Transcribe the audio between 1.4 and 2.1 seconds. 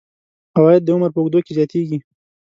کې زیاتیږي.